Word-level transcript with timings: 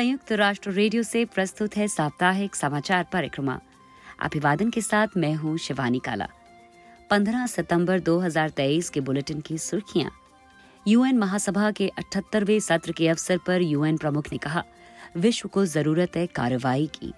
संयुक्त 0.00 0.30
राष्ट्र 0.32 0.70
रेडियो 0.70 1.02
से 1.02 1.24
प्रस्तुत 1.24 1.76
है 1.76 1.86
साप्ताहिक 1.88 2.54
समाचार 2.54 3.06
परिक्रमा। 3.12 3.58
अभिवादन 4.22 4.70
के 4.70 4.80
साथ 4.80 5.16
मैं 5.16 5.34
हूँ 5.34 5.56
शिवानी 5.58 5.98
काला। 5.98 6.28
15 7.10 7.46
सितंबर 7.46 8.00
2023 8.00 8.88
के 8.90 9.00
बुलेटिन 9.00 9.40
की 9.40 9.58
सुर्खियाँ। 9.58 10.10
यूएन 10.88 11.18
महासभा 11.18 11.70
के 11.70 11.90
78वें 11.98 12.58
सत्र 12.60 12.92
के 12.92 13.08
अवसर 13.08 13.38
पर 13.38 13.62
यूएन 13.62 13.96
प्रमुख 13.96 14.32
ने 14.32 14.38
कहा, 14.38 14.64
विश्व 15.16 15.48
को 15.48 15.66
ज़रूरत 15.66 16.16
है 16.16 16.26
कार्रवाई 16.26 16.86
की। 16.94 17.12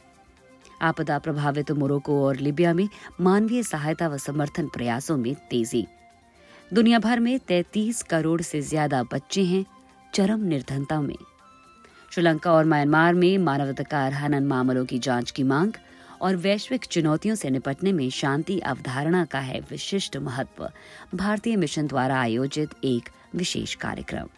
आपदा 0.82 1.18
प्रभावित 1.18 1.72
मोरक्को 1.72 2.22
और 2.26 2.36
लिबिया 2.38 2.74
में 2.74 2.88
मानवीय 3.20 3.62
सहायता 3.62 4.08
व 4.08 4.18
समर्थन 4.18 4.68
प्रयासों 4.68 5.16
में 5.16 5.34
तेज़ी। 5.50 5.86
दुनिया 6.72 6.98
भर 6.98 7.20
में 7.20 7.38
33 7.48 8.02
करोड़ 8.02 8.40
से 8.42 8.60
ज़्यादा 8.60 9.02
बच्चे 9.02 9.44
हैं 9.44 9.66
चरम 10.14 10.44
निर्धनता 10.44 11.00
में। 11.00 11.16
श्रीलंका 12.14 12.52
और 12.52 12.64
म्यांमार 12.64 13.14
में 13.14 13.38
मानवाधिकार 13.38 14.12
हनन 14.12 14.46
मामलों 14.46 14.84
की 14.84 14.98
जाँच 14.98 15.30
की 15.30 15.42
मांग 15.42 15.72
और 16.20 16.36
वैश्विक 16.36 16.84
चुनौतियों 16.84 17.34
से 17.34 17.50
निपटने 17.50 17.92
में 17.92 18.10
शांति 18.10 18.58
अवधारणा 18.58 19.24
का 19.24 19.38
है 19.38 19.60
विशिष्ट 19.60 20.16
महत्व। 20.16 20.68
भारतीय 21.14 21.56
मिशन 21.56 21.86
द्वारा 21.86 22.20
आयोजित 22.20 22.70
एक 22.84 23.08
विशेष 23.36 23.74
कार्यक्रम। 23.74 24.28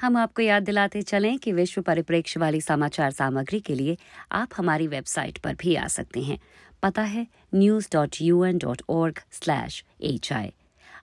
हम 0.00 0.16
आपको 0.16 0.42
याद 0.42 0.62
दिलाते 0.62 1.02
चलें 1.02 1.38
कि 1.38 1.52
विश्व 1.52 1.82
परिप्रेक्ष्य 1.82 2.40
वाली 2.40 2.60
समाचार 2.60 3.10
सामग्री 3.10 3.60
के 3.60 3.74
लिए 3.74 3.98
आप 4.32 4.48
हमारी 4.56 4.86
वेबसाइट 4.86 5.38
पर 5.38 5.54
भी 5.54 5.76
आ 5.76 5.86
सकते 5.86 6.22
हैं। 6.22 6.38
पता 6.82 7.02
है 7.02 7.26
news 7.54 7.88
dot 7.92 8.16
U 8.20 8.44
N 8.44 8.58
dot 8.58 8.82
org 8.90 9.20
slash 9.32 9.84
H 10.00 10.32
I 10.32 10.52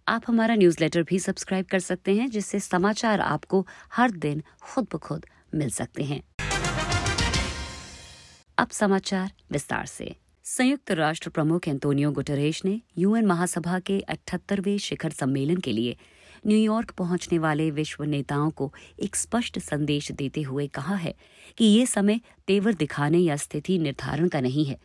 आप 0.10 0.24
हमारा 0.28 0.56
न्यूज़लेटर 0.56 1.04
भी 1.04 1.20
सब्सक्राइब 1.20 1.66
कर 1.66 1.80
सकते 1.80 2.16
हैं, 2.16 2.30
जिससे 2.30 2.60
समाचार 2.60 3.22
आपको 3.22 3.66
हर 3.94 4.12
दिन 4.12 4.42
खुद 4.62 4.88
ब 4.94 4.98
खुद 4.98 5.26
मिल 5.56 5.70
सकते 5.70 6.04
हैं। 6.04 6.22
अब 8.58 8.70
समाचार 8.70 9.32
विस्तार 9.52 9.86
से। 9.86 10.16
संयुक्त 10.46 10.92
राष्ट्र 10.92 11.30
प्रमुख 11.30 11.68
एंतोनियो 11.68 12.12
गुटरेश 12.12 12.64
ने 12.66 12.82
यूएन 12.98 13.26
महासभा 13.26 13.80
के 13.80 14.00
78वें 14.10 14.78
शिखर 14.78 15.12
सम्मेलन 15.12 15.58
के 15.58 15.72
लिए 15.72 15.96
न्यूयॉर्क 16.48 16.92
पहुँचने 16.92 17.40
वाले 17.40 17.72
विश्व 17.72 18.04
नेताओं 18.04 18.50
को 18.50 18.72
एक 19.00 19.16
स्पष्ट 19.16 19.60
संदेश 19.60 20.12
देते 20.12 20.42
हुए 20.42 20.68
कहा 20.68 20.96
है 20.96 21.16
कि 21.58 21.66
ये 21.66 21.86
समय 21.86 22.20
तेवर 22.48 22.74
दिखाने 22.74 23.18
या 23.18 23.36
स्थिति 23.36 23.80
निर्धारण 23.80 24.28
का 24.28 24.42
नहीं 24.42 24.66
है, 24.66 24.80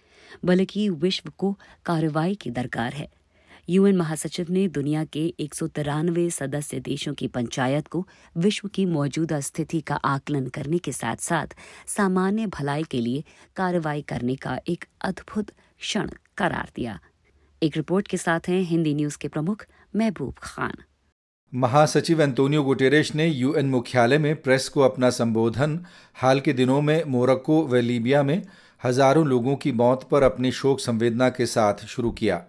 बल्कि 0.45 0.89
विश्व 0.89 1.33
को 1.39 1.59
कार्रवाई 1.85 2.35
की 2.35 2.51
दरकार 2.51 2.93
है। 2.93 3.09
यूएन 3.69 3.97
महासचिव 3.97 4.47
ने 4.51 4.67
दुनिया 4.69 5.05
के 5.05 5.23
एक 5.41 5.55
सौ 5.55 5.67
तिरानवे 5.67 6.29
सदस्य 6.31 6.81
देशों 6.81 7.13
की 7.15 7.29
पंचायत 7.29 7.87
को 7.89 8.07
विश्व 8.37 8.69
की 8.69 8.85
मौजूदा 8.87 9.41
स्थिति 9.41 9.81
का 9.81 9.95
आकलन 9.95 10.47
करने 10.47 10.79
के 10.79 10.93
साथ 10.93 11.17
साथ 11.17 11.55
सामान्य 11.87 12.47
भलाई 12.47 12.83
के 12.83 13.01
लिए 13.01 13.25
कार्रवाई 13.57 14.03
करने 14.03 14.37
का 14.37 14.59
एक 14.69 14.85
अद्भुत 15.01 15.51
क्षण 15.51 16.11
करार 16.39 16.71
दिया। 16.77 16.99
एक 17.63 17.77
रिपोर्ट 17.77 18.09
के 18.09 18.17
साथ 18.17 18.49
हैं 18.49 18.63
हिंदी 18.63 18.95
न्यूज़ 18.95 19.19
के 19.19 19.29
प्रमुख 19.29 19.67
महबूब 19.97 20.35
खान। 20.43 20.73
महासचिव 21.53 22.23
एंटोनियो 22.23 22.63
गुटेरेश 22.63 23.15
ने 23.15 23.27
यूएन 23.27 23.67
मुख्यालय 23.67 24.19
में 24.19 24.35
प्रेस 24.43 24.69
को 24.69 24.81
अपना 24.81 25.11
संबोधन, 25.11 25.85
हाल 26.15 26.41
के 26.41 26.53
दिनों 26.53 26.81
में 26.83 27.05
मोरक्को 27.05 27.63
व 27.67 27.77
लीबिया 27.77 28.23
में 28.23 28.43
हज़ारों 28.85 29.27
लोगों 29.27 29.57
की 29.57 29.73
मौत 29.73 30.09
पर 30.11 30.23
अपनी 30.23 30.51
शोक 30.53 30.81
संवेदना 30.81 31.29
के 31.29 31.47
साथ 31.47 31.87
शुरू 31.87 32.11
किया। 32.13 32.45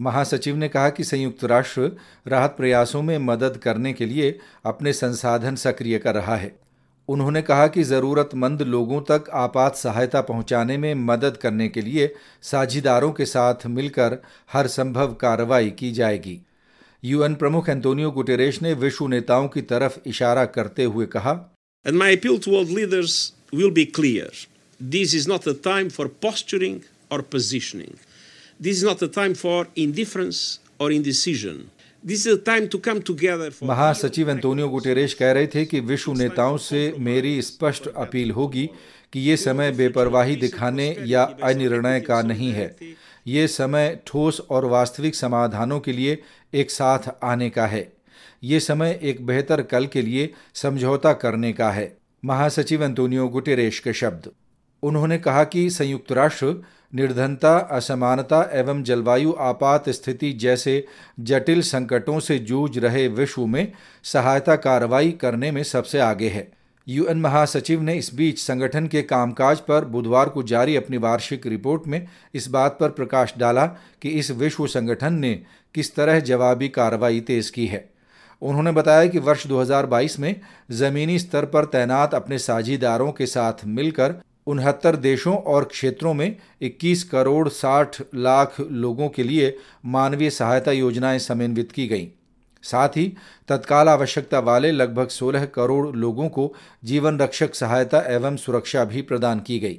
महासचिव 0.00 0.56
ने 0.56 0.68
कहा 0.68 0.90
कि 0.90 1.04
संयुक्त 1.04 1.44
राष्ट्र 1.44 1.96
राहत 2.26 2.54
प्रयासों 2.58 3.02
में 3.02 3.18
मदद 3.18 3.56
करने 3.56 3.92
के 3.92 4.06
लिए 4.06 4.38
अपने 4.64 4.92
संसाधन 4.92 5.56
सक्रिय 5.56 5.98
कर 5.98 6.14
रहा 6.14 6.36
है। 6.36 6.60
उन्होंने 7.08 7.42
कहा 7.42 7.66
कि 7.66 7.82
ज़रूरतमंद 7.82 8.62
लोगों 8.62 9.00
तक 9.00 9.24
आपात 9.32 9.76
सहायता 9.76 10.20
पहुँचाने 10.20 10.76
में 10.76 10.94
मदद 10.94 11.36
करने 11.36 11.68
के 11.68 11.80
लिए 11.80 12.14
साझीदारों 12.42 13.12
के 13.12 13.24
साथ 13.24 13.54
मिलकर 13.66 14.18
हर 14.52 14.66
संभव 14.66 15.14
कार्रवाई 15.14 15.70
की 15.70 15.92
जाएगी। 15.92 16.40
यूएन 17.04 17.34
प्रमुख 17.34 17.68
एंटोनियो 17.68 18.10
गुटेरेश 18.10 18.62
ने 18.62 18.72
विश्व 18.74 19.06
नेताओं 19.06 19.48
की 19.48 19.62
तरफ़ 19.62 19.98
इशारा 20.06 20.44
करते 20.44 20.84
हुए 20.84 21.06
कहा, 21.06 21.56
And 21.88 21.98
my 21.98 22.16
appeal 22.16 22.38
to 22.38 22.50
world 22.50 22.70
leaders 22.70 23.32
will 23.54 23.74
be 23.74 23.86
clear. 24.00 24.30
This 28.64 28.76
is 28.76 28.84
not 28.84 29.00
a 29.00 29.08
time 29.08 29.34
for 29.34 29.68
indifference 29.74 30.58
or 30.78 30.92
indecision. 30.92 31.70
This 32.04 32.26
is 32.26 32.34
a 32.34 32.38
time 32.38 32.68
to 32.68 32.78
come 32.78 32.98
together 33.02 33.50
for 33.50 33.64
महासचिव 33.64 34.30
एंटोनियो 34.30 34.68
गुटेरेश 34.68 35.14
कह 35.14 35.30
रहे 35.32 35.46
थे 35.46 35.64
कि 35.64 35.80
विश्व 35.80 36.12
नेताओं 36.12 36.56
से 36.56 36.94
मेरी 36.98 37.42
स्पष्ट 37.42 37.88
अपील 37.96 38.30
होगी 38.30 38.66
कि 39.12 39.20
ये 39.20 39.36
समय 39.36 39.70
बेपरवाही 39.72 40.36
दिखाने 40.36 40.96
या 41.06 41.22
अनिर्णय 41.42 42.00
का 42.00 42.20
नहीं 42.22 42.52
है। 42.52 42.76
ये 43.26 43.46
समय 43.48 43.98
ठोस 44.06 44.40
और 44.50 44.64
वास्तविक 44.64 45.14
समाधानों 45.14 45.80
के 45.80 45.92
लिए 45.92 46.22
एक 46.54 46.70
साथ 46.70 47.10
आने 47.22 47.50
का 47.50 47.66
है। 47.66 47.92
ये 48.44 48.60
समय 48.60 48.98
एक 49.02 49.26
बेहतर 49.26 49.62
कल 49.62 49.86
के 49.86 50.02
लिए 50.02 50.32
समझौता 50.54 51.12
करने 51.12 51.52
का 51.52 51.70
है। 51.70 51.96
महासचिव 52.24 52.84
एंटोनियो 52.84 53.28
गुटेरेश 53.28 53.78
के 53.78 53.92
शब्द। 53.92 54.30
उन्होंने 54.82 55.18
कहा 55.18 55.44
कि 55.44 55.70
संयुक्त 55.70 56.12
राष्ट्र 56.12 56.54
निर्धनता, 56.94 57.56
असमानता 57.58 58.50
एवं 58.52 58.82
जलवायु 58.82 59.32
आपात 59.38 59.88
स्थिति 59.88 60.32
जैसे 60.32 60.86
जटिल 61.20 61.62
संकटों 61.62 62.20
से 62.20 62.38
जूझ 62.38 62.78
रहे 62.78 63.08
विश्व 63.08 63.46
में 63.46 63.72
सहायता 64.02 64.56
कार्रवाई 64.56 65.10
करने 65.10 65.50
में 65.50 65.62
सबसे 65.62 65.98
आगे 65.98 66.28
है। 66.28 66.50
यूएन 66.88 67.20
महासचिव 67.20 67.82
ने 67.82 67.94
इस 67.94 68.14
बीच 68.14 68.38
संगठन 68.38 68.86
के 68.86 69.02
कामकाज 69.02 69.60
पर 69.60 69.84
बुधवार 69.84 70.28
को 70.28 70.42
जारी 70.42 70.76
अपनी 70.76 70.96
वार्षिक 70.96 71.46
रिपोर्ट 71.46 71.86
में 71.86 72.06
इस 72.34 72.48
बात 72.48 72.76
पर 72.80 72.88
प्रकाश 72.88 73.34
डाला 73.38 73.66
कि 74.02 74.08
इस 74.08 74.30
विश्व 74.30 74.66
संगठन 74.66 75.14
ने 75.14 75.42
किस 75.74 75.94
तरह 75.94 76.20
जवाबी 76.20 76.68
कार्रवाई 76.68 77.20
तेज 77.20 77.50
की 77.50 77.66
है। 77.66 77.90
उन्होंने 78.42 78.72
बताया 78.72 79.06
कि 79.06 79.18
वर्ष 79.18 79.46
2022 79.46 80.18
में 80.18 80.40
ज़मीनी 80.70 81.18
स्तर 81.18 81.44
पर 81.44 81.64
तैनात 81.64 82.14
अपने 82.14 82.38
साझीदारों 82.38 83.12
के 83.12 83.26
साथ 83.26 83.52
मिलकर 83.66 84.14
उनहत्तर 84.50 84.96
देशों 84.96 85.36
और 85.52 85.64
क्षेत्रों 85.64 86.14
में 86.14 86.36
21 86.62 87.02
करोड़ 87.02 87.48
60 87.48 88.00
लाख 88.14 88.56
लोगों 88.60 89.08
के 89.08 89.22
लिए 89.22 89.56
मानवीय 89.86 90.30
सहायता 90.30 90.72
योजनाएँ 90.72 91.18
समन्वित 91.18 91.72
की 91.72 91.86
गईं। 91.86 92.08
साथ 92.64 92.96
ही 92.96 93.06
तत्काल 93.48 93.88
आवश्यकता 93.88 94.38
वाले 94.38 94.72
लगभग 94.72 95.08
16 95.08 95.46
करोड़ 95.54 95.96
लोगों 95.96 96.28
को 96.28 96.52
जीवन 96.84 97.18
रक्षक 97.18 97.54
सहायता 97.54 98.00
एवं 98.14 98.36
सुरक्षा 98.36 98.84
भी 98.84 99.02
प्रदान 99.02 99.40
की 99.40 99.58
गई। 99.58 99.78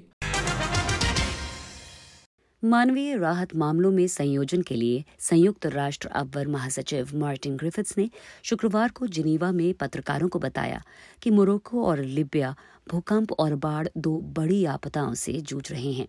मानवीय 2.64 3.16
राहत 3.18 3.56
मामलों 3.56 3.92
में 3.92 4.08
संयोजन 4.08 4.62
के 4.62 4.76
लिए 4.76 5.04
संयुक्त 5.20 5.66
राष्ट्र 5.66 6.08
अवर 6.08 6.48
महासचिव 6.48 7.10
मार्टिन 7.16 7.56
ग्रिफिथ्स 7.58 7.98
ने 7.98 8.10
शुक्रवार 8.44 8.90
को 8.90 9.08
जिनीवा 9.08 9.52
में 9.52 9.74
पत्रकारों 9.74 10.28
को 10.28 10.40
बताया 10.40 10.82
कि 11.22 11.32
मोरक्को 11.32 11.86
और 11.86 12.00
लिबिया 12.00 12.56
भूकंप 12.88 13.32
और 13.32 13.56
बाढ़ 13.58 13.88
दो 13.98 14.18
बड़ी 14.36 14.64
आपदाओं 14.68 15.14
से 15.14 15.34
जूझ 15.34 15.72
रहे 15.72 15.92
हैं। 15.92 16.08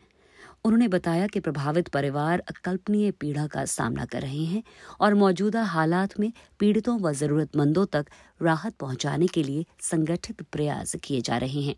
उन्होंने 0.64 0.88
बताया 0.88 1.26
कि 1.26 1.40
प्रभावित 1.40 1.88
परिवार 1.88 2.42
अकल्पनीय 2.48 3.10
पीड़ा 3.10 3.46
का 3.46 3.64
सामना 3.64 4.04
कर 4.04 4.22
रहे 4.22 4.44
हैं 4.44 4.62
और 5.00 5.14
मौजूदा 5.14 5.62
हालात 5.64 6.18
में 6.20 6.32
पीड़ितों 6.60 6.98
व 7.00 7.12
जरूरतमंदों 7.12 7.86
तक 7.86 8.06
राहत 8.40 8.74
पहुँचाने 8.74 9.26
के 9.26 9.42
लिए 9.42 9.64
संगठित 9.80 10.42
प्रयास 10.42 10.96
किए 11.04 11.20
जा 11.20 11.36
रहे 11.36 11.62
हैं। 11.62 11.74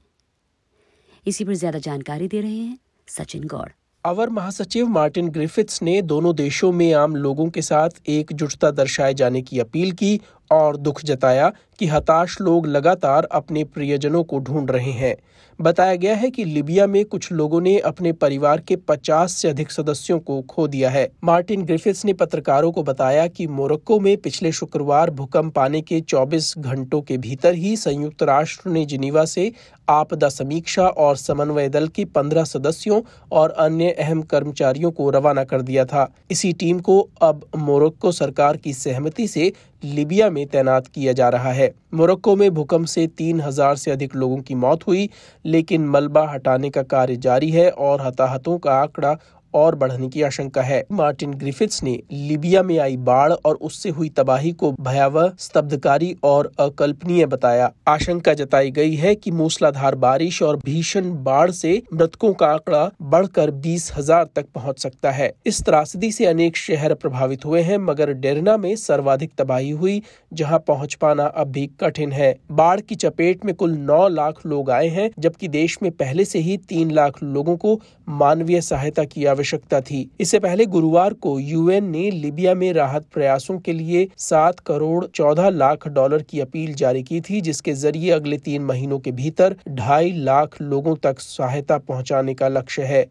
इसी 1.27 1.45
पर 1.45 1.55
ज़्यादा 1.55 1.79
जानकारी 1.79 2.29
दे 2.29 2.41
रहे 2.41 2.57
हैं 2.57 2.79
सचिन 3.09 3.47
गौड़। 3.47 3.69
अवर 4.05 4.31
महासचिव 4.31 4.89
मार्टिन 4.89 5.29
ग्रिफिथ्स 5.29 5.83
ने 5.83 6.01
दोनों 6.03 6.35
देशों 6.37 6.71
में 6.73 6.93
आम 6.95 7.15
लोगों 7.17 7.49
के 7.51 7.63
साथ 7.63 7.91
एकजुटता 8.09 8.71
दर्शाए 8.71 9.15
जाने 9.15 9.43
की 9.43 9.59
अपील 9.59 9.93
की 9.93 10.21
और 10.51 10.77
दुख 10.77 11.05
जताया 11.05 11.53
कि 11.79 11.87
हताश 11.87 12.41
लोग 12.41 12.67
लगातार 12.67 13.25
अपने 13.25 13.65
प्रियजनों 13.65 14.25
को 14.25 14.39
ढूंढ 14.39 14.71
रहे 14.71 14.93
हैं। 14.93 15.17
बताया 15.61 15.95
गया 15.95 16.15
है 16.15 16.31
कि 16.31 16.45
लिबिया 16.45 16.87
में 16.87 17.05
कुछ 17.05 17.33
लोगों 17.33 17.61
ने 17.61 17.79
अपने 17.79 18.13
परिवार 18.13 18.61
के 18.61 18.77
50 18.77 19.33
से 19.33 19.49
अधिक 19.49 19.71
सदस्यों 19.71 20.19
को 20.19 20.43
खो 20.43 20.69
दिया 20.69 20.91
है। 20.91 21.09
मार्टिन 21.25 21.63
ग्रिफिथ्स 21.63 22.05
ने 22.05 22.13
पत्रकारों 22.13 22.73
को 22.73 22.83
बताया 22.83 23.27
कि 23.27 23.47
मोरक्को 23.47 24.01
में 24.01 24.17
पिछले 24.17 24.53
शुक्रवार 24.53 25.11
भूकंप 25.11 25.59
आने 25.59 25.81
के 25.81 26.01
24 26.01 26.55
घंटों 26.59 27.03
के 27.03 27.19
भीतर 27.19 27.55
ही 27.55 27.77
संयुक्त 27.77 28.23
राष्ट्र 28.23 28.71
ने 28.71 28.87
जिनीवा 28.87 29.25
से 29.25 29.53
आपदा 29.89 30.29
समीक्षा 30.29 30.87
और 30.87 31.17
समन्वय 31.17 31.69
दल 31.69 31.89
के 31.89 32.05
15 32.05 32.45
सदस्यों 32.45 33.03
और 33.33 33.51
अन्य 33.51 33.91
अहम 33.91 34.23
कर्मचारियों 34.23 34.91
को 34.91 35.11
रवाना 35.11 35.45
कर 35.45 35.63
दिया 35.63 35.85
था। 35.85 36.15
इसी 36.31 36.53
टीम 36.53 36.81
को 36.81 37.09
अब 37.23 37.47
मोरक्को 37.57 38.13
सरकार 38.13 38.57
की 38.57 38.73
सहमति 38.73 39.29
से 39.29 39.53
लिबिया 39.85 40.29
में 40.31 40.47
तैनात 40.47 40.87
किया 40.87 41.13
जा 41.13 41.29
रहा 41.29 41.53
है। 41.53 41.71
मोरक्को 41.95 42.35
में 42.37 42.51
भूकंप 42.51 42.87
से 42.87 43.07
तीन 43.09 43.41
हज़ार 43.41 43.77
से 43.77 43.91
अधिक 43.91 44.17
लोगों 44.17 44.39
की 44.39 44.55
मौत 44.55 44.87
हुई, 44.87 45.09
लेकिन 45.45 45.87
मलबा 45.87 46.27
हटाने 46.31 46.71
का 46.71 46.83
कार्य 46.83 47.17
जारी 47.17 47.51
है 47.51 47.71
और 47.71 48.01
हताहतों 48.01 48.59
का 48.59 48.75
आंकड़ा 48.75 49.17
और 49.55 49.75
बढ़ने 49.75 50.09
की 50.09 50.23
आशंका 50.23 50.63
है। 50.63 50.83
मार्टिन 50.93 51.33
ग्रिफिथ्स 51.35 51.83
ने 51.83 51.99
लीबिया 52.13 52.63
में 52.63 52.79
आई 52.79 52.97
बाढ़ 52.99 53.33
और 53.33 53.55
उससे 53.57 53.91
हुई 53.91 54.09
तबाही 54.09 54.53
को 54.53 54.73
भयावह, 54.81 55.33
स्तब्धकारी 55.39 56.15
और 56.25 56.51
अकल्पनीय 56.61 57.27
बताया। 57.27 57.71
आशंका 57.89 58.35
जताई 58.35 58.71
गई 58.71 58.95
है 58.95 59.15
कि 59.15 59.31
मूसलाधार 59.33 59.95
बारिश 59.97 60.43
और 60.43 60.57
भीषण 60.57 61.11
बाढ़ 61.25 61.51
से 61.53 61.83
मृतकों 61.95 62.33
का 62.33 62.47
आंकड़ा 62.47 62.91
बढ़कर 63.05 63.51
बीस 63.51 63.91
हज़ार 63.97 64.29
तक 64.37 64.47
पहुँच 64.55 64.79
सकता 64.79 65.11
है। 65.11 65.33
इस 65.47 65.63
त्रासदी 65.63 66.11
से 66.13 66.27
अनेक 66.27 66.57
शहर 66.57 66.95
प्रभावित 66.95 67.45
हुए 67.45 67.61
हैं, 67.61 67.79
मगर 67.79 68.13
डेरना 68.15 68.57
में 68.57 68.75
सर्वाधिक 68.77 69.33
तबाही 69.39 69.71
हुई, 69.73 70.03
जहाँ 70.33 70.59
पहुँच 70.59 70.95
पाना 70.95 71.25
अब 71.27 71.51
भी 71.51 71.67
कठिन 71.81 72.13
है। 72.13 72.35
बाढ़ 72.53 72.81
की 72.81 72.95
चपेट 72.97 73.45
में 73.45 73.55
कुल 73.55 73.73
नौ 73.73 74.07
लाख 74.09 74.45
लोग 74.47 74.71
आए 74.71 74.89
हैं, 74.89 75.11
जबकि 75.19 75.49
देश 75.51 75.79
में 75.83 75.91
पहले 75.93 76.25
से 76.25 76.39
ही 76.39 76.57
तीन 76.69 76.91
लाख 76.91 77.23
लोगों 77.23 77.57
को 77.57 77.81
मानवीय 78.09 78.61
सहायता 78.63 79.05
की 79.05 79.25
आवश्यकता 79.25 79.43
थी। 79.81 80.11
इससे 80.21 80.39
पहले 80.39 80.67
गुरुवार 80.67 81.15
को 81.15 81.39
यूएन 81.41 81.85
ने 81.85 82.11
लीबिया 82.11 82.55
में 82.55 82.73
राहत 82.73 83.07
प्रयासों 83.15 83.59
के 83.59 83.73
लिए 83.73 84.09
सात 84.19 84.61
करोड़ 84.61 85.07
चौदह 85.07 85.49
लाख 85.49 85.89
डॉलर 85.89 86.23
की 86.23 86.41
अपील 86.41 86.75
जारी 86.75 87.03
की 87.03 87.21
थी, 87.21 87.41
जिसके 87.41 87.73
ज़रिए 87.73 88.11
अगले 88.11 88.39
तीन 88.39 88.63
महीनों 88.63 88.99
के 88.99 89.13
भीतर 89.13 89.57
ढाई 89.69 90.13
लाख 90.13 90.61
लोगों 90.63 90.97
तक 90.97 91.21
सहायता 91.21 91.79
पहुँचाने 91.79 92.35
का 92.35 92.49
लक्ष्य 92.49 92.83
है। 92.83 93.07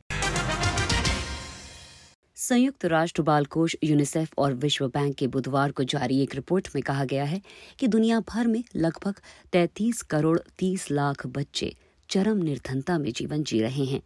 संयुक्त 2.36 2.86
राष्ट्र 2.86 3.22
बाल 3.22 3.46
कोष 3.46 3.76
यूनिसेफ 3.84 4.30
और 4.38 4.54
विश्व 4.54 4.88
बैंक 4.88 5.16
के 5.16 5.28
बुधवार 5.28 5.72
को 5.72 5.84
जारी 5.84 6.22
एक 6.22 6.36
रिपोर्ट 6.36 6.68
में 6.76 6.84
कहा 6.84 7.06
गया 7.06 7.24
है 7.24 7.42
कि 7.80 7.88
दुनिया 7.88 8.20
भर 8.20 8.48
में 8.48 8.64
लगभग 8.76 9.14
33 9.52 10.02
करोड़ 10.02 10.40
30 10.60 10.92
लाख 10.92 11.28
बच्चे 11.28 11.76
चरम 12.10 12.38
निर्धनता 12.38 12.98
में 12.98 13.12
जीवन 13.12 13.44
जी 13.44 13.62
रहे 13.62 13.86
हैं। 13.86 14.02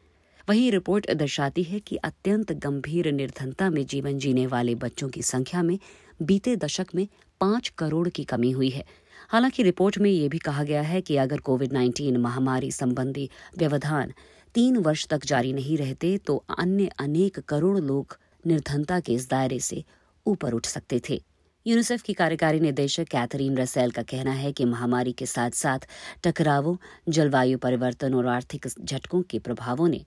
वहीं 0.47 0.71
रिपोर्ट 0.71 1.11
दर्शाती 1.11 1.63
है 1.63 1.79
कि 1.79 1.95
अत्यंत 1.95 2.51
गंभीर 2.51 3.11
निर्धनता 3.11 3.69
में 3.69 3.85
जीवन 3.85 4.17
जीने 4.17 4.45
वाले 4.47 4.75
बच्चों 4.75 5.09
की 5.09 5.21
संख्या 5.21 5.63
में 5.63 5.77
बीते 6.21 6.55
दशक 6.55 6.87
में 6.95 7.07
पाँच 7.41 7.69
करोड़ 7.77 8.07
की 8.09 8.23
कमी 8.23 8.51
हुई 8.51 8.69
है। 8.69 8.85
हालाँकि 9.29 9.63
रिपोर्ट 9.63 9.97
में 9.97 10.09
यह 10.11 10.29
भी 10.29 10.37
कहा 10.37 10.63
गया 10.63 10.81
है 10.81 11.01
कि 11.01 11.17
अगर 11.17 11.39
कोविड 11.39 11.73
19 11.73 12.17
महामारी 12.17 12.71
संबंधी 12.71 13.29
व्यवधान 13.57 14.13
तीन 14.55 14.77
वर्ष 14.77 15.07
तक 15.07 15.25
जारी 15.25 15.53
नहीं 15.53 15.77
रहते 15.77 16.17
तो 16.17 16.43
अन्य 16.57 16.89
अनेक 16.99 17.39
करोड़ 17.39 17.77
लोग 17.79 18.17
निर्धनता 18.45 18.99
के 18.99 19.13
इस 19.13 19.29
दायरे 19.29 19.59
से 19.59 19.83
ऊपर 20.25 20.53
उठ 20.53 20.65
सकते 20.65 21.01
थे। 21.09 21.21
यूनिसेफ 21.65 22.01
की 22.01 22.13
कार्यकारी 22.13 22.59
निदेशक 22.59 23.03
कैथरीन 23.03 23.57
रसेल 23.57 23.91
का 23.91 24.03
कहना 24.03 24.31
है 24.31 24.51
कि 24.51 24.65
महामारी 24.65 25.11
के 25.11 25.25
साथ 25.25 25.51
साथ 25.51 25.87
टकरावों, 26.23 26.75
जलवायु 27.09 27.57
परिवर्तन 27.57 28.13
और 28.13 28.27
आर्थिक 28.27 28.67
झटकों 28.67 29.21
के 29.21 29.39
प्रभावों 29.39 29.87
ने 29.87 30.05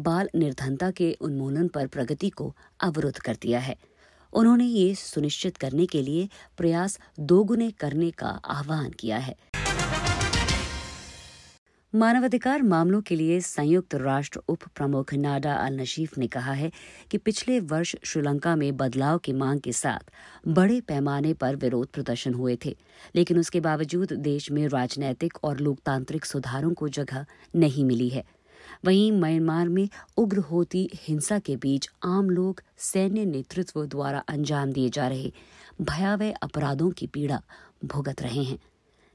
बाल 0.00 0.28
निर्धनता 0.34 0.90
के 0.90 1.12
उन्मूलन 1.20 1.68
पर 1.68 1.86
प्रगति 1.86 2.30
को 2.30 2.54
अवरुद्ध 2.80 3.18
कर 3.18 3.36
दिया 3.42 3.60
है। 3.60 3.76
उन्होंने 4.32 4.64
ये 4.64 4.94
सुनिश्चित 4.94 5.56
करने 5.56 5.86
के 5.86 6.02
लिए 6.02 6.28
प्रयास 6.56 6.98
दोगुने 7.20 7.70
करने 7.70 8.10
का 8.10 8.28
आह्वान 8.28 8.90
किया 8.90 9.18
है। 9.18 9.36
मानवाधिकार 11.94 12.62
मामलों 12.62 13.00
के 13.02 13.16
लिए 13.16 13.40
संयुक्त 13.40 13.94
राष्ट्र 13.94 14.40
उप 14.48 14.62
प्रमुख 14.76 15.12
नाडा 15.14 15.54
अल 15.54 15.80
नशीफ 15.80 16.16
ने 16.18 16.26
कहा 16.26 16.52
है 16.52 16.70
कि 17.10 17.18
पिछले 17.18 17.60
वर्ष 17.60 17.94
श्रीलंका 18.04 18.56
में 18.56 18.76
बदलाव 18.76 19.18
की 19.18 19.32
मांग 19.32 19.60
के 19.60 19.72
साथ 19.72 20.10
बड़े 20.48 20.80
पैमाने 20.80 21.34
पर 21.34 21.56
विरोध 21.56 21.88
प्रदर्शन 21.88 22.34
हुए 22.34 22.58
थे, 22.64 22.76
लेकिन 23.16 23.38
उसके 23.38 23.60
बावजूद 23.60 24.12
देश 24.12 24.50
में 24.50 24.66
राजनैतिक 24.68 25.38
और 25.44 25.60
लोकतांत्रिक 25.60 26.24
सुधारों 26.24 26.72
को 26.74 26.88
जगह 26.88 27.26
नहीं 27.56 27.84
मिली 27.84 28.08
है। 28.08 28.24
वहीं 28.84 29.12
म्यांमार 29.12 29.68
में 29.68 29.88
उग्र 30.16 30.38
होती 30.38 30.90
हिंसा 30.94 31.38
के 31.38 31.56
बीच 31.56 31.90
आम 32.04 32.30
लोग 32.30 32.62
सैन्य 32.76 33.24
नेतृत्व 33.24 33.86
द्वारा 33.86 34.18
अंजाम 34.18 34.72
दिए 34.72 34.90
जा 34.90 35.08
रहे 35.08 35.32
भयावह 35.80 36.34
अपराधों 36.42 36.90
की 36.90 37.06
पीड़ा 37.06 37.42
भुगत 37.84 38.22
रहे 38.22 38.42
हैं। 38.42 38.58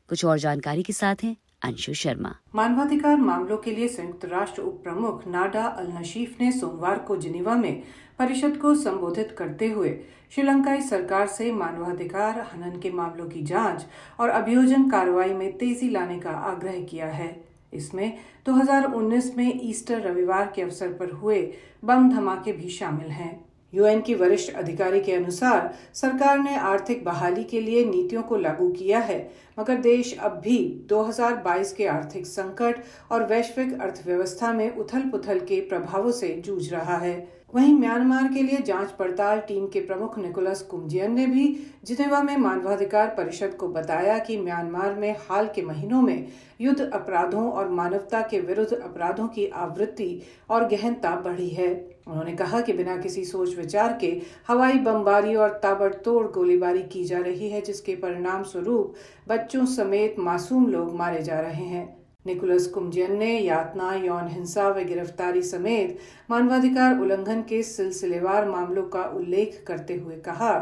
कुछ 0.09 0.25
और 0.25 0.39
जानकारी 0.39 0.83
के 0.83 0.93
साथ 0.93 1.15
हैं, 1.23 1.37
अंशु 1.61 1.93
शर्मा। 1.93 2.35
मानवाधिकार 2.55 3.17
मामलों 3.17 3.57
के 3.57 3.71
लिए 3.71 3.87
संयुक्त 3.87 4.25
राष्ट्र 4.25 4.61
उप 4.61 4.83
प्रमुख 4.83 5.27
नाडा 5.27 5.65
अल 5.65 5.91
नशीफ 5.91 6.41
ने 6.41 6.51
सोमवार 6.51 6.99
को 6.99 7.17
जिनेवा 7.17 7.55
में 7.55 7.83
परिषद 8.19 8.57
को 8.57 8.75
संबोधित 8.75 9.35
करते 9.37 9.69
हुए 9.69 9.99
श्रीलंकाई 10.31 10.81
सरकार 10.81 11.27
से 11.27 11.51
मानवाधिकार, 11.51 12.39
हनन 12.39 12.79
के 12.79 12.91
मामलों 12.91 13.29
की 13.29 13.41
जाँच 13.41 13.85
और 14.19 14.29
अभियोजन 14.29 14.89
कार्रवाई 14.89 15.33
में 15.33 15.57
तेज़ी 15.57 15.89
लाने 15.89 16.19
का 16.19 16.29
आग्रह 16.29 16.83
किया 16.83 17.07
है। 17.07 17.46
इसमें 17.77 18.17
2019 18.45 19.35
में 19.37 19.59
ईस्टर 19.63 20.01
रविवार 20.01 20.51
के 20.55 20.61
अवसर 20.61 20.93
पर 20.93 21.11
हुए 21.13 21.41
बम 21.85 22.09
धमाके 22.09 22.51
भी 22.51 22.69
शामिल 22.69 23.09
हैं। 23.09 23.45
यूएन 23.73 24.01
की 24.01 24.13
वरिष्ठ 24.15 24.53
अधिकारी 24.53 24.99
के 25.01 25.13
अनुसार 25.13 25.73
सरकार 25.93 26.37
ने 26.39 26.55
आर्थिक 26.55 27.03
बहाली 27.05 27.43
के 27.43 27.61
लिए 27.61 27.83
नीतियों 27.85 28.21
को 28.23 28.37
लागू 28.37 28.69
किया 28.71 28.99
है, 28.99 29.19
मगर 29.59 29.77
देश 29.77 30.17
अब 30.17 30.39
भी 30.43 30.57
2022 30.89 31.73
के 31.73 31.87
आर्थिक 31.87 32.25
संकट 32.25 32.83
और 33.11 33.25
वैश्विक 33.25 33.81
अर्थव्यवस्था 33.81 34.53
में 34.53 34.69
उथल 34.71 35.09
पुथल 35.09 35.39
के 35.39 35.59
प्रभावों 35.61 36.11
से 36.11 36.29
जूझ 36.45 36.71
रहा 36.73 36.97
है। 36.97 37.15
वहीं 37.53 37.73
म्यांमार 37.73 38.27
के 38.33 38.41
लिए 38.43 38.57
जाँच 38.57 38.91
पड़ताल 38.91 39.39
टीम 39.39 39.67
के 39.67 39.79
प्रमुख 39.79 40.17
निकोलस 40.19 40.61
कुमजियन 40.61 41.13
ने 41.13 41.25
भी 41.27 41.45
जिनेवा 41.83 42.21
में 42.23 42.35
मानवाधिकार 42.37 43.07
परिषद 43.07 43.53
को 43.53 43.67
बताया 43.67 44.17
कि 44.19 44.37
म्यांमार 44.37 44.95
में 44.95 45.15
हाल 45.19 45.47
के 45.47 45.61
महीनों 45.61 46.01
में 46.01 46.27
युद्ध 46.61 46.89
अपराधों 46.93 47.51
और 47.51 47.69
मानवता 47.69 48.21
के 48.21 48.39
विरुद्ध 48.39 48.73
अपराधों 48.73 49.27
की 49.27 49.47
आवृत्ति 49.47 50.21
और 50.49 50.67
गहनता 50.67 51.15
बढ़ी 51.15 51.49
है। 51.49 51.73
उन्होंने 52.07 52.33
कहा 52.33 52.61
कि 52.61 52.73
बिना 52.73 52.97
किसी 52.97 53.25
सोच 53.25 53.55
विचार 53.55 53.97
के 54.01 54.21
हवाई 54.47 54.79
बमबारी 54.79 55.35
और 55.35 55.59
ताबड़तोड़ 55.63 56.27
गोलीबारी 56.27 56.83
की 56.83 57.03
जा 57.03 57.19
रही 57.19 57.49
है, 57.49 57.61
जिसके 57.61 57.95
परिणाम 57.95 58.43
स्वरूप 58.43 58.93
बच्चों 59.27 59.65
समेत 59.65 60.15
मासूम 60.19 60.67
लोग 60.67 60.95
मारे 60.95 61.23
जा 61.23 61.39
रहे 61.39 61.65
हैं। 61.65 62.06
निकोलस 62.27 62.65
कुमजियन 62.67 63.15
ने 63.17 63.39
यातना, 63.39 63.93
यौन 63.95 64.27
हिंसा 64.27 64.67
व 64.69 64.83
गिरफ्तारी 64.83 65.41
समेत 65.41 65.99
मानवाधिकार 66.29 66.99
उल्लंघन 66.99 67.41
के 67.41 67.61
सिलसिलेवार 67.63 68.49
मामलों 68.49 68.83
का 68.87 69.03
उल्लेख 69.15 69.63
करते 69.67 69.95
हुए 69.95 70.15
कहा 70.19 70.53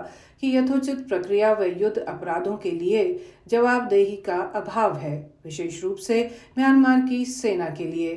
कि 0.41 0.55
यथोचित 0.57 1.07
प्रक्रिया 1.07 1.53
व 1.53 1.63
युद्ध 1.63 1.97
अपराधों 1.97 2.55
के 2.57 2.71
लिए 2.71 3.03
जवाबदेही 3.47 4.15
का 4.21 4.37
अभाव 4.55 4.97
है। 4.97 5.17
विशेष 5.45 5.83
रूप 5.83 5.97
से 5.97 6.23
म्यांमार 6.57 7.01
की 7.09 7.25
सेना 7.25 7.69
के 7.69 7.91
लिए। 7.91 8.13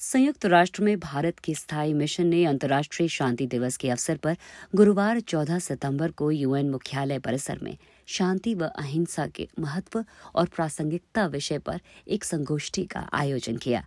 संयुक्त 0.00 0.46
राष्ट्र 0.46 0.82
में 0.82 0.98
भारत 1.00 1.38
के 1.38 1.54
स्थायी 1.54 1.92
मिशन 1.94 2.26
ने 2.26 2.44
अंतर्राष्ट्रीय 2.44 3.08
शांति 3.08 3.46
दिवस 3.46 3.76
के 3.76 3.88
अवसर 3.90 4.16
पर 4.16 4.36
गुरुवार 4.74 5.20
14 5.20 5.58
सितंबर 5.58 6.10
को 6.10 6.30
यूएन 6.30 6.70
मुख्यालय 6.70 7.18
परिसर 7.18 7.58
में 7.62 7.76
शांति 8.06 8.54
व 8.54 8.64
अहिंसा 8.64 9.26
के 9.26 9.48
महत्व 9.58 10.04
और 10.34 10.46
प्रासंगिकता 10.46 11.26
विषय 11.26 11.58
पर 11.58 11.80
एक 12.08 12.24
संगोष्ठी 12.24 12.84
का 12.84 13.08
आयोजन 13.12 13.56
किया। 13.56 13.84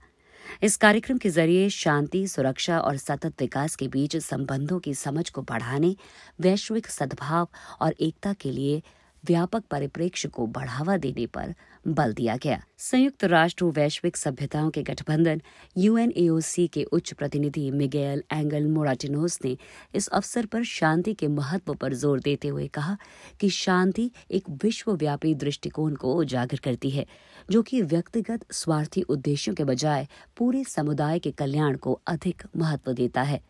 इस 0.64 0.78
कार्यक्रम 0.78 1.18
के 1.18 1.30
ज़रिए 1.30 1.70
शांति, 1.70 2.28
सुरक्षा 2.28 2.80
और 2.80 2.98
सतत 2.98 3.42
विकास 3.42 3.76
के 3.76 3.88
बीच 3.88 4.18
संबंधों 4.18 4.80
की 4.80 4.94
समझ 4.94 5.30
को 5.30 5.42
बढ़ाने, 5.42 5.96
वैश्विक 6.42 6.88
सद्भाव 6.88 7.48
और 7.82 7.96
एकता 8.00 8.34
के 8.34 8.52
लिए 8.52 8.82
व्यापक 9.28 9.64
परिप्रेक्ष्य 9.72 10.28
को 10.28 10.46
बढ़ावा 10.48 10.98
देने 10.98 11.26
पर 11.28 11.54
बल 11.88 12.14
दिया 12.14 12.36
गया। 12.36 12.60
संयुक्त 12.78 13.24
राष्ट्र 13.24 13.66
वैश्विक 13.66 14.18
सभ्यताओं 14.18 14.70
के 14.70 14.84
गठबंधन 14.84 15.42
यूएनएओसी 15.78 16.68
के 16.68 16.84
उच्च 16.84 17.12
प्रतिनिधि 17.14 17.70
मिगेल 17.72 18.24
एंगल 18.34 18.68
मोराटिनोस 18.68 19.40
ने 19.46 19.58
इस 19.96 20.08
अवसर 20.08 20.46
पर 20.46 20.64
शांति 20.64 21.14
के 21.14 21.28
महत्व 21.28 21.74
पर 21.74 21.94
ज़ोर 21.94 22.20
देते 22.20 22.48
हुए 22.48 22.68
कहा 22.68 22.98
कि 23.40 23.50
शांति 23.50 24.10
एक 24.32 24.50
विश्वव्यापी 24.64 25.34
दृष्टिकोण 25.36 25.96
को 25.96 26.14
उजागर 26.16 26.60
करती 26.64 26.90
है, 26.90 27.06
जो 27.52 27.62
कि 27.62 27.82
व्यक्तिगत 27.82 28.46
स्वार्थी 28.52 29.02
उद्देश्यों 29.02 29.56
के 29.56 29.64
बजाय 29.64 30.08
पूरे 30.38 30.64
समुदाय 30.64 31.20
के 31.20 31.32
कल्याण 31.32 31.78
को 31.78 32.00
अधिक 32.08 32.44
महत्व 32.58 32.94
देता 32.94 33.22
है। 33.22 33.42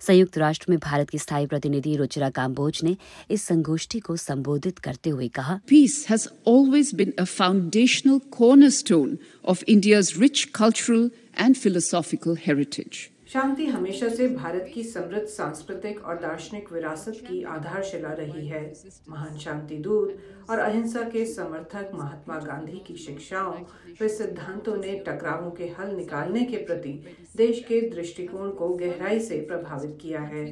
संयुक्त 0.00 0.38
राष्ट्र 0.38 0.70
में 0.70 0.78
भारत 0.78 1.10
की 1.10 1.18
स्थायी 1.18 1.46
प्रतिनिधि 1.46 1.96
रुचिरा 1.96 2.30
काम्बोज 2.30 2.80
ने 2.84 2.96
इस 3.30 3.44
संगोष्ठी 3.44 4.00
को 4.00 4.16
संबोधित 4.16 4.78
करते 4.78 5.10
हुए 5.10 5.28
कहा 5.34 5.60
peace 5.68 6.06
has 6.10 6.28
always 6.48 6.94
been 6.94 7.12
a 7.18 7.24
foundational 7.24 8.20
cornerstone 8.38 9.18
of 9.44 9.64
India's 9.68 10.12
rich 10.18 10.44
cultural 10.54 11.10
and 11.40 11.54
philosophical 11.54 12.36
heritage 12.46 13.08
शांति 13.26 13.66
हमेशा 13.66 14.08
से 14.08 14.28
भारत 14.28 14.70
की 14.74 14.82
समृद्ध 14.82 15.26
सांस्कृतिक 15.26 16.04
और 16.04 16.18
दार्शनिक 16.20 16.72
विरासत 16.72 17.16
की 17.20 17.42
आधारशिला 17.42 18.12
रही 18.12 18.46
है। 18.48 18.62
महान 19.08 19.38
शांति 19.38 19.76
दूत 19.76 20.18
और 20.50 20.58
अहिंसा 20.58 21.02
के 21.02 21.24
समर्थक 21.26 21.90
महात्मा 21.94 22.38
गांधी 22.38 22.78
की 22.86 22.96
शिक्षाओं 22.96 23.64
व 24.02 24.08
सिद्धांतों 24.08 24.76
ने 24.76 24.94
टकरावों 25.08 25.50
के 25.50 25.68
हल 25.78 25.94
निकालने 25.96 26.44
के 26.44 26.56
प्रति 26.56 26.92
देश 27.36 27.64
के 27.68 27.80
दृष्टिकोण 27.90 28.50
को 28.50 28.68
गहराई 28.76 29.20
से 29.20 29.40
प्रभावित 29.40 29.98
किया 30.02 30.20
है। 30.20 30.46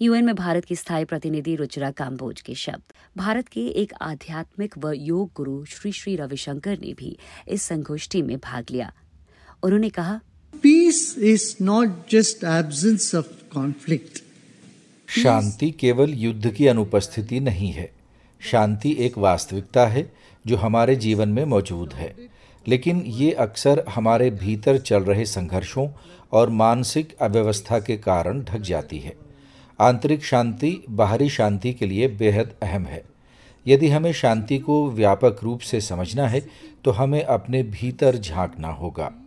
यूएन 0.00 0.24
में 0.24 0.34
भारत 0.34 0.64
की 0.64 0.76
स्थायी 0.76 1.04
प्रतिनिधि 1.04 1.56
रुचिरा 1.56 1.90
काम्बोज 1.90 2.40
के 2.40 2.54
शब्द। 2.54 2.92
भारत 3.16 3.48
के 3.48 3.66
एक 3.66 3.92
आध्यात्मिक 4.02 4.78
व 4.78 4.92
योग 4.92 5.30
गुरु 5.36 5.64
श्री 5.64 5.92
श्री 5.92 6.16
रविशंकर 6.16 6.78
ने 6.78 6.92
भी 6.92 7.18
इस 7.48 7.62
संगोष्ठी 7.62 8.22
में 8.22 8.38
भाग 8.38 8.66
लिया। 8.70 8.92
उन्होंने 9.62 9.88
कहा 9.88 10.20
Peace 10.66 11.18
is 11.18 11.62
not 11.62 11.88
just 12.14 12.44
absence 12.44 13.14
of 13.14 13.24
conflict. 13.56 14.18
शांति 15.08 15.70
केवल 15.70 16.14
युद्ध 16.14 16.50
की 16.52 16.66
अनुपस्थिति 16.66 17.40
नहीं 17.40 17.72
है। 17.72 17.92
शांति 18.40 18.96
एक 18.98 19.18
वास्तविकता 19.18 19.86
है 19.86 20.12
जो 20.46 20.56
हमारे 20.56 20.96
जीवन 20.96 21.28
में 21.28 21.44
मौजूद 21.44 21.92
है। 21.92 22.14
लेकिन 22.68 23.02
ये 23.06 23.32
अक्सर 23.32 23.84
हमारे 23.88 24.30
भीतर 24.30 24.78
चल 24.78 25.02
रहे 25.02 25.24
संघर्षों 25.24 25.88
और 26.32 26.50
मानसिक 26.50 27.16
अव्यवस्था 27.20 27.78
के 27.78 27.96
कारण 27.96 28.44
ढक 28.44 28.58
जाती 28.58 28.98
है। 28.98 29.16
आंतरिक 29.80 30.24
शांति 30.24 30.84
बाहरी 30.90 31.28
शांति 31.28 31.72
के 31.72 31.86
लिए 31.86 32.08
बेहद 32.08 32.54
अहम 32.62 32.84
है। 32.84 33.04
यदि 33.66 33.88
हमें 33.88 34.12
शांति 34.12 34.58
को 34.58 34.90
व्यापक 34.90 35.40
रूप 35.42 35.60
से 35.60 35.80
समझना 35.80 36.28
है 36.28 36.46
तो 36.84 36.90
हमें 36.90 37.24
अपने 37.24 37.62
भीतर 37.62 38.16
झांकना 38.16 38.68
होगा। 38.68 39.19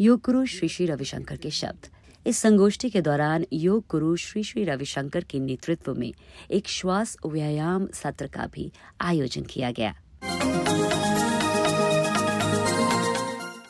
योग 0.00 0.20
गुरु 0.24 0.46
श्री 0.46 0.68
श्री 0.68 0.86
रविशंकर 0.86 1.36
के 1.36 1.50
शब्द। 1.50 1.86
इस 2.26 2.38
संगोष्ठी 2.38 2.90
के 2.90 3.00
दौरान 3.00 3.44
योग 3.52 3.84
गुरु 3.90 4.16
श्री 4.16 4.42
श्री 4.42 4.64
रविशंकर 4.64 5.24
के 5.24 5.38
नेतृत्व 5.38 5.94
में 5.94 6.12
एक 6.50 6.68
श्वास 6.68 7.16
व्यायाम 7.26 7.86
सत्र 7.94 8.26
का 8.26 8.46
भी 8.46 8.72
आयोजन 9.00 9.42
किया 9.42 9.70
गया। 9.70 9.94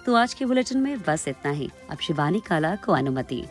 तो 0.06 0.14
आज 0.14 0.34
के 0.34 0.44
बुलेटिन 0.44 0.78
में 0.78 0.98
बस 1.02 1.28
इतना 1.28 1.50
ही। 1.50 1.70
अब 1.90 1.98
शिवानी 1.98 2.40
काला 2.40 2.74
को 2.76 2.92
अनुमति। 2.92 3.42